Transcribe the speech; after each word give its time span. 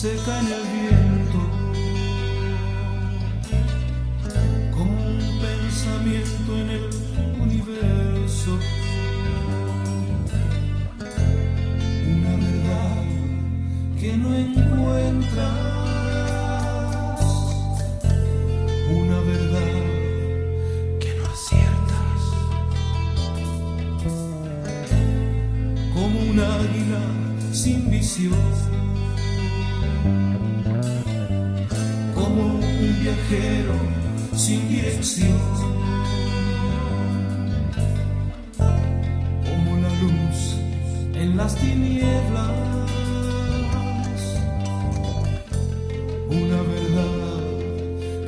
ce 0.00 0.06
of 0.06 0.92
a. 0.92 0.97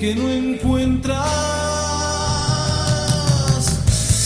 que 0.00 0.14
no 0.14 0.30
encuentras. 0.30 1.18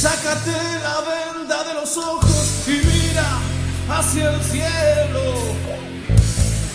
Sácate 0.00 0.52
la 0.52 1.00
venda 1.00 1.64
de 1.64 1.74
los 1.74 1.96
ojos 1.96 2.68
y 2.68 2.80
mira 2.86 3.40
hacia 3.88 4.30
el 4.30 4.40
cielo. 4.44 5.34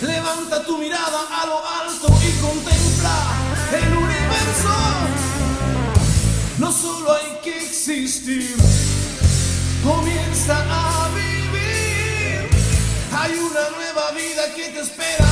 Levanta 0.02 0.62
tu 0.66 0.76
mirada 0.76 1.20
a 1.40 1.46
lo 1.46 1.62
alto 1.82 2.08
y 2.28 2.30
contempla 2.42 3.16
el 3.72 3.96
universo. 3.96 4.68
No 6.58 6.70
solo 6.70 7.14
hay 7.14 7.38
que 7.42 7.56
existir, 7.56 8.54
comienza 9.82 10.58
a 10.68 11.08
vivir. 11.14 12.50
Hay 13.18 13.32
una 13.32 13.70
nueva 13.70 14.10
vida 14.10 14.54
que 14.54 14.68
te 14.68 14.80
espera. 14.80 15.29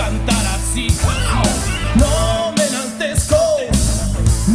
cantar 0.00 0.44
así. 0.56 0.86
No 1.96 2.52
me 2.56 2.64
enaltezco 2.66 3.36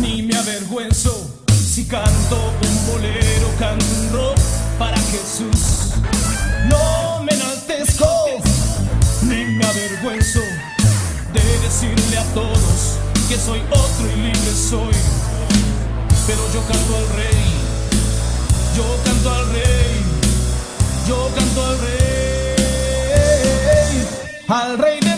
ni 0.02 0.24
me 0.24 0.36
avergüenzo 0.36 1.14
si 1.54 1.86
canto 1.86 2.38
un 2.68 2.88
bolero, 2.88 3.48
canto 3.60 3.86
un 4.00 4.10
rock 4.12 4.40
para 4.80 4.98
Jesús. 4.98 5.94
No 6.66 7.22
me 7.24 7.34
enaltezco 7.34 8.08
ni 9.22 9.46
me 9.46 9.66
avergüenzo 9.66 10.42
de 11.34 11.44
decirle 11.66 12.18
a 12.18 12.24
todos 12.34 12.98
que 13.30 13.38
soy 13.38 13.62
otro 13.70 14.06
y 14.14 14.16
libre 14.16 14.54
soy. 14.70 14.96
Pero 16.26 16.42
yo 16.56 16.62
canto 16.72 16.98
al 16.98 17.08
rey, 17.22 17.46
yo 18.76 18.86
canto 19.06 19.30
al 19.32 19.46
rey, 19.54 20.04
yo 21.08 21.30
canto 21.36 21.66
al 21.68 21.78
rey, 21.82 22.56
al 24.48 24.78
rey 24.80 25.00
de 25.02 25.15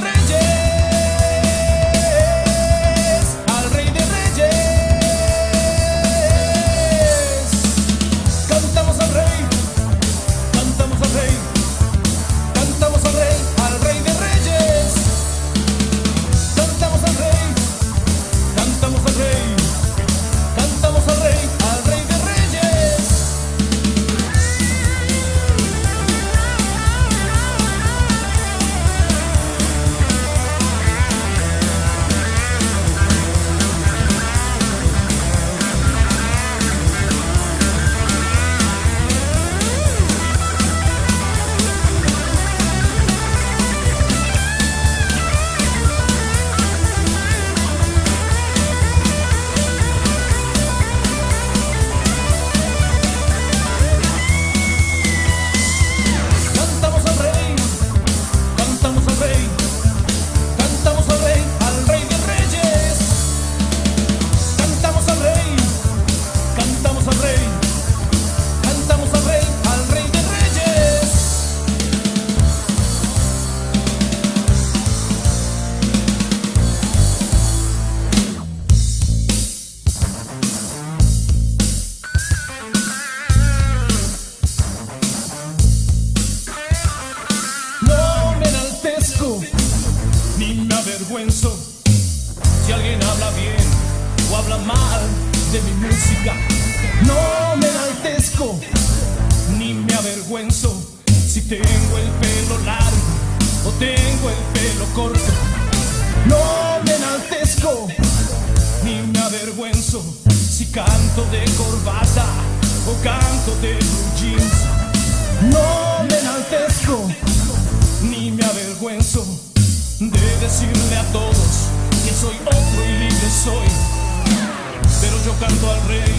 Yo 125.39 125.45
canto 125.45 125.69
al 125.71 125.87
rey, 125.87 126.15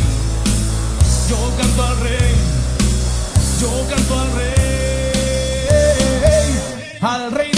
yo 1.29 1.37
canto 1.59 1.83
al 1.83 1.99
rey, 1.99 2.37
yo 3.61 3.87
canto 3.89 4.17
al 4.17 4.33
rey, 4.33 5.69
al 7.01 7.33
rey. 7.33 7.58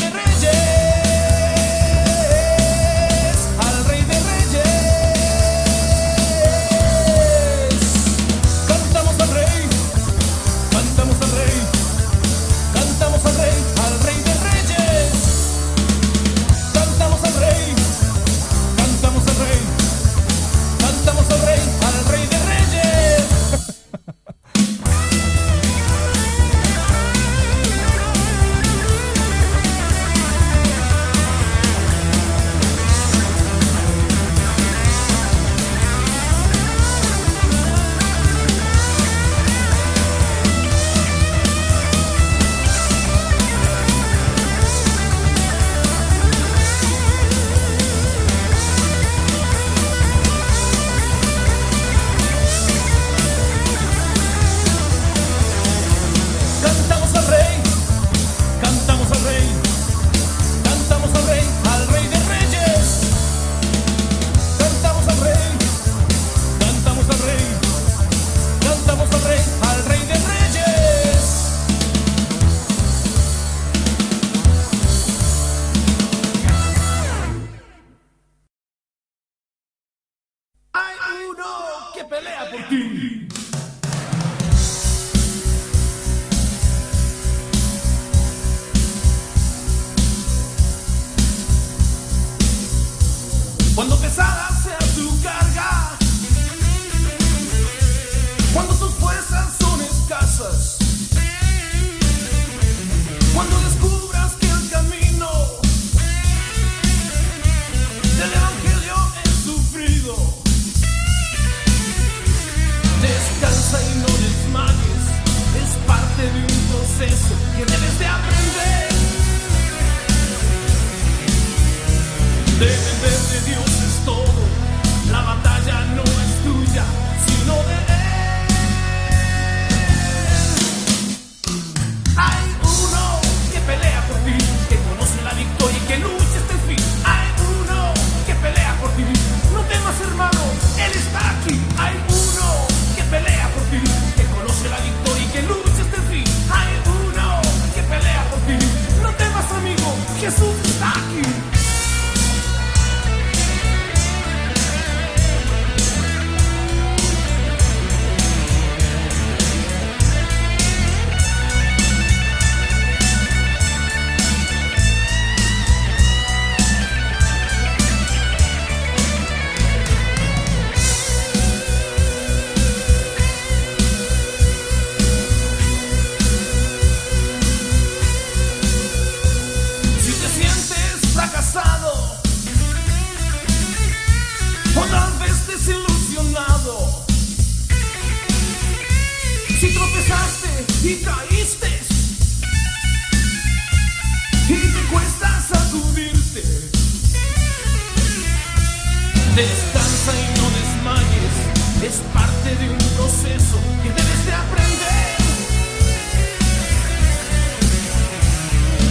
Descansa 199.36 200.12
y 200.12 200.38
no 200.38 200.46
desmayes, 200.58 201.36
es 201.82 202.00
parte 202.12 202.56
de 202.56 202.68
un 202.68 202.78
proceso 202.96 203.58
que 203.82 203.88
debes 203.88 204.26
de 204.26 204.32
aprender. 204.32 205.16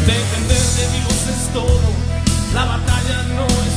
Depender 0.06 0.66
de 0.78 0.86
Dios 0.98 1.20
es 1.36 1.54
todo, 1.54 1.90
la 2.54 2.66
batalla 2.66 3.24
no 3.36 3.46
es. 3.46 3.69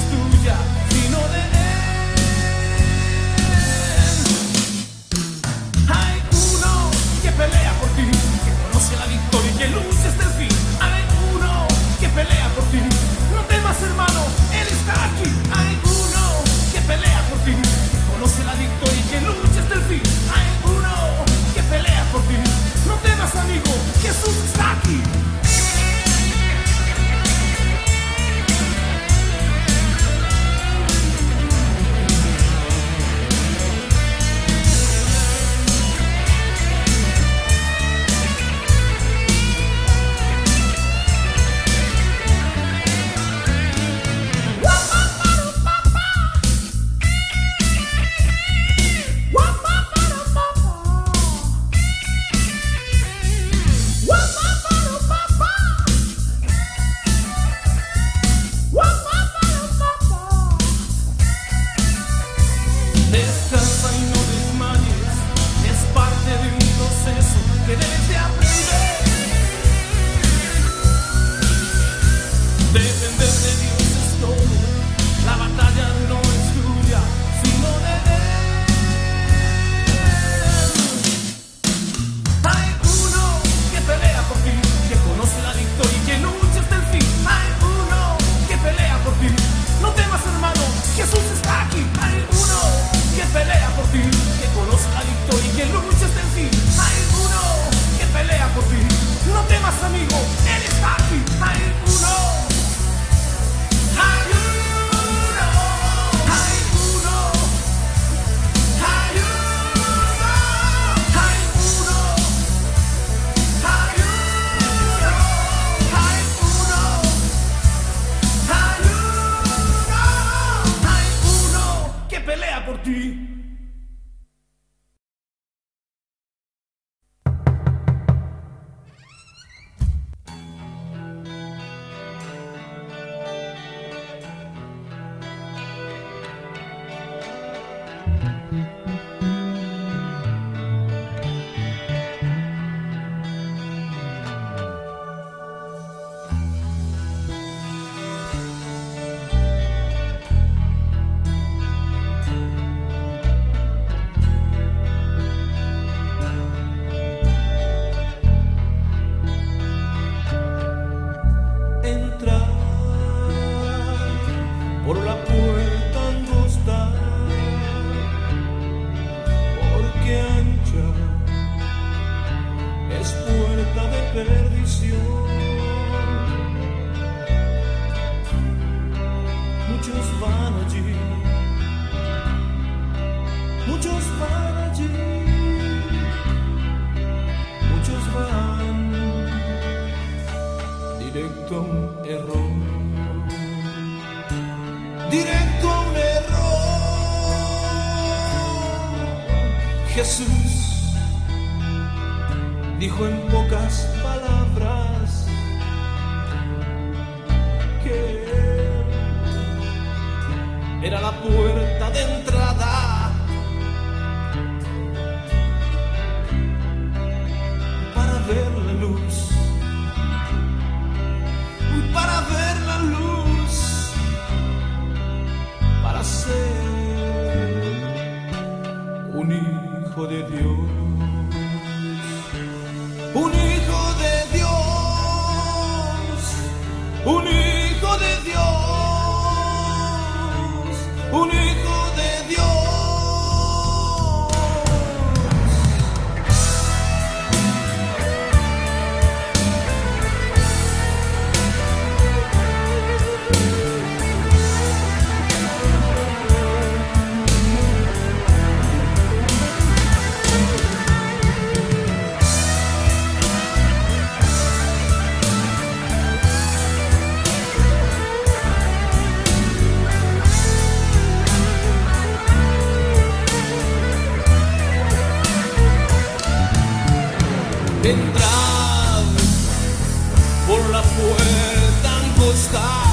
puerta 280.99 281.93
costar. 282.19 282.93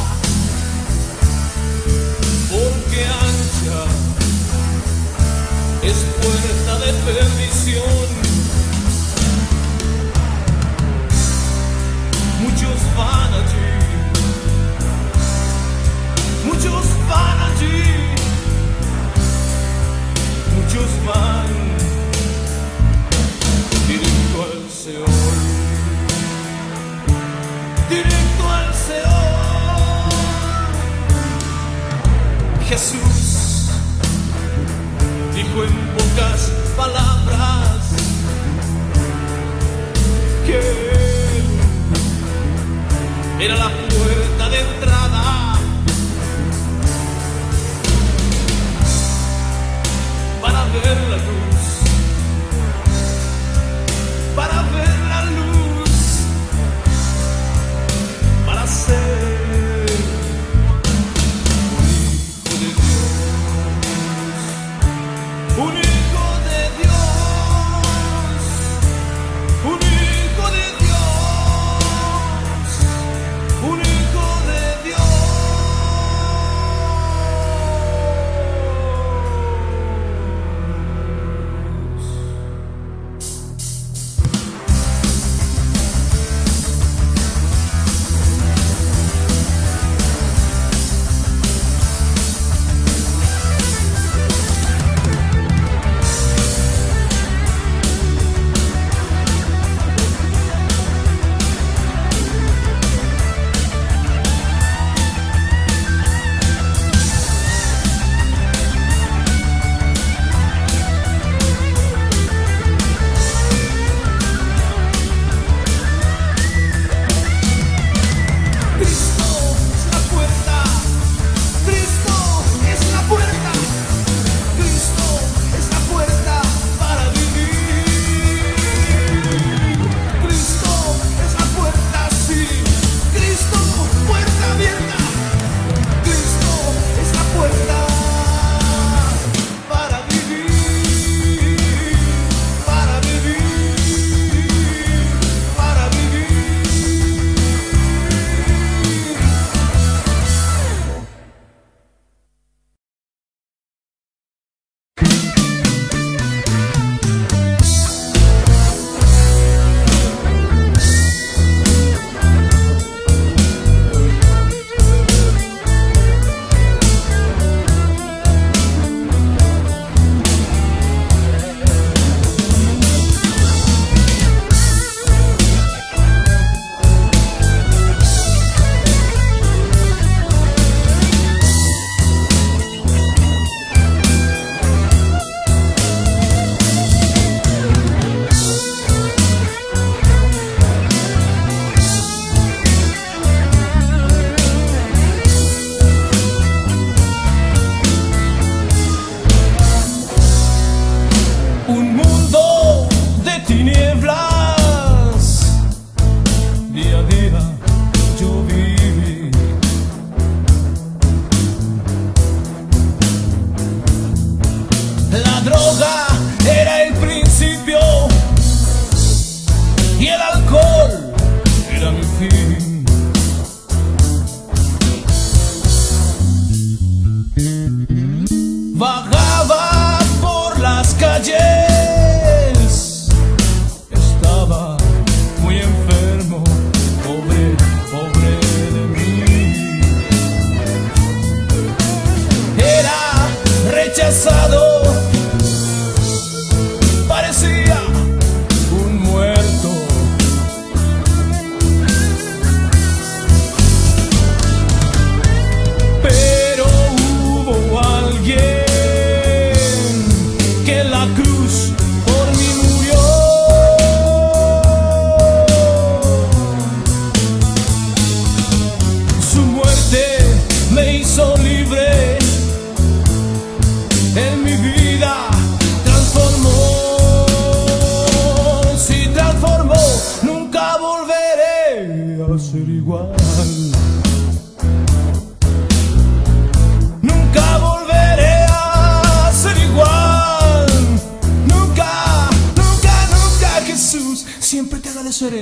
Porque 2.50 3.06
ancha 3.06 3.82
es 5.84 5.98
puerta 6.22 6.74
de 6.86 6.94
perdición. 7.06 8.08
Muchos 12.42 12.80
van 12.98 13.34
allí, 13.34 13.72
muchos 16.46 16.86
van 17.10 17.40
allí, 17.48 17.84
muchos 20.56 20.90
van 21.06 21.50
directo 23.88 24.38
al 24.44 24.72
Señor 24.72 25.19
directo 27.90 28.44
al 28.48 28.74
Señor. 28.74 30.10
Jesús 32.68 33.70
dijo 35.34 35.64
en 35.64 35.74
pocas 35.98 36.52
palabras 36.78 37.80
que 40.46 40.60
él 40.60 41.46
era 43.40 43.56
la 43.56 43.70
puerta 43.70 44.50
de 44.50 44.60
entrada. 44.60 45.58
Para 50.42 50.64
ver 50.66 51.09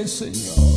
Senhor. 0.06 0.77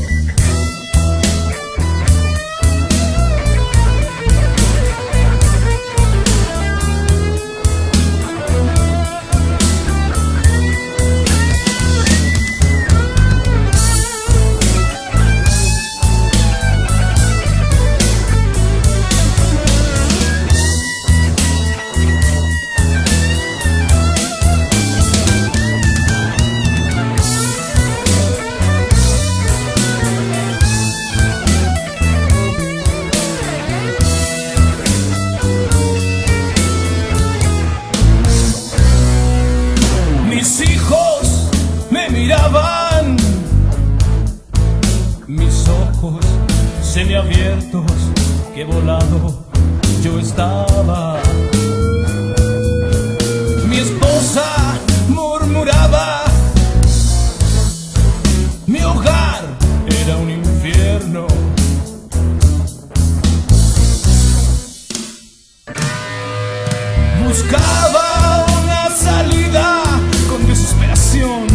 buscaba 67.30 68.44
una 68.60 68.90
salida 68.90 69.82
con 70.28 70.44
desesperación, 70.48 71.46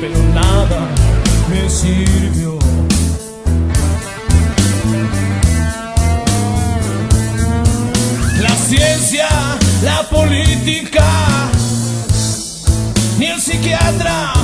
pero 0.00 0.16
nada 0.32 0.86
me 1.50 1.68
sirvió. 1.68 2.56
La 8.40 8.54
ciencia, 8.68 9.28
la 9.82 10.08
política, 10.08 11.04
ni 13.18 13.26
el 13.26 13.40
psiquiatra 13.40 14.39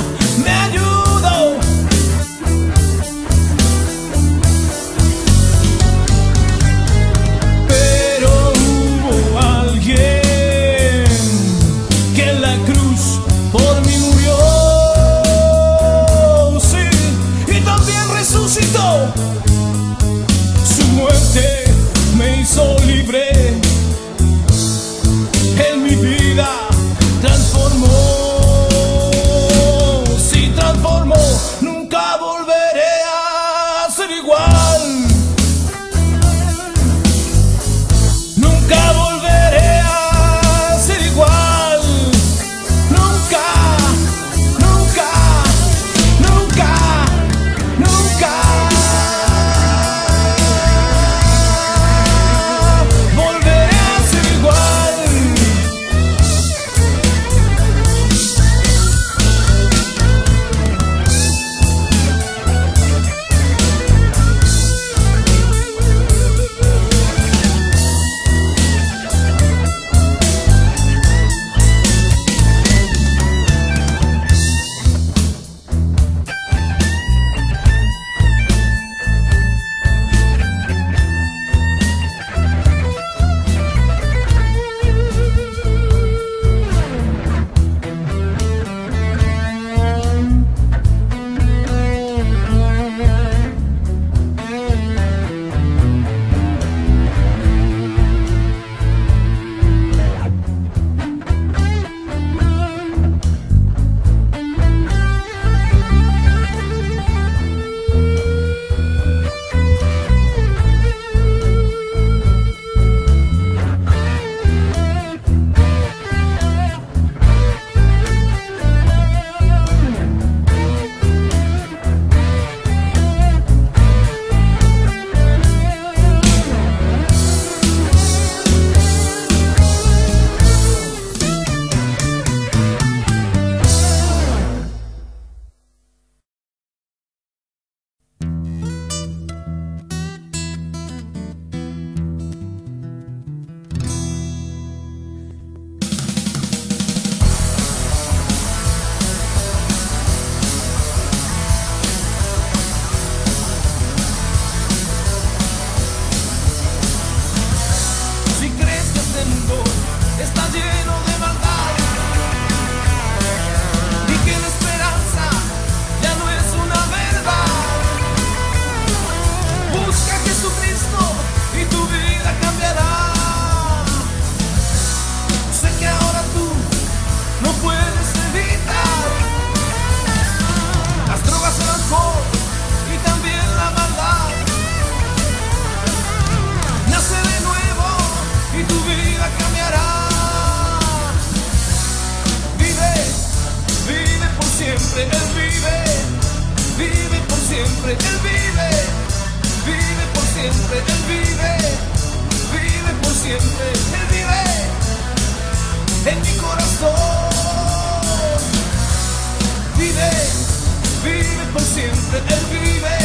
siempre, 211.97 212.19
Él 212.19 212.45
vive, 212.51 212.97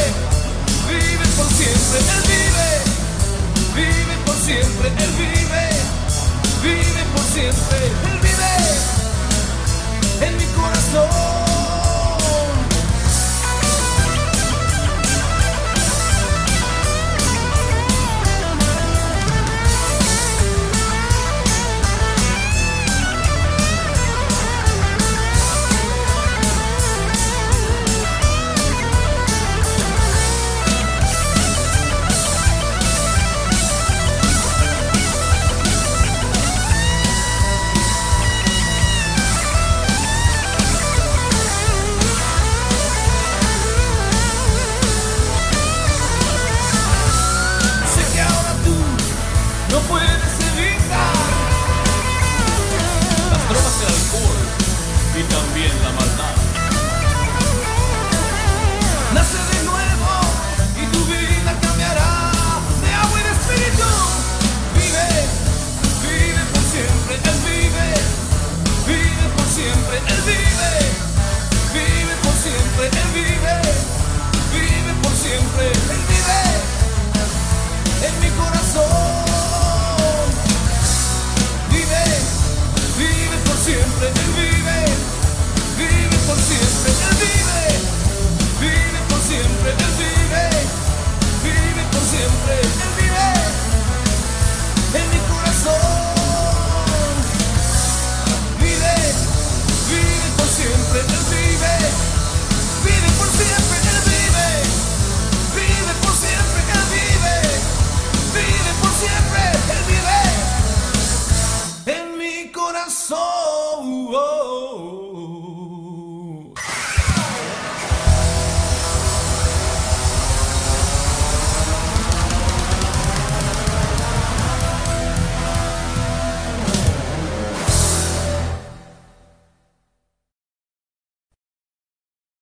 vive 0.88 1.26
por 1.36 1.46
siempre, 1.46 1.98
Él 1.98 2.22
vive, 2.28 2.70
vive 3.74 4.16
por 4.24 4.36
siempre, 4.36 4.88
Él 4.88 5.12
vive, 5.18 5.64
vive 6.62 7.02
por 7.14 7.24
siempre, 7.24 7.76
Él 8.10 8.18
vive. 8.20 8.52
En 10.26 10.32
mi 10.36 10.46
corazón. 10.54 11.31